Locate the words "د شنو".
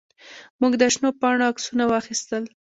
0.81-1.09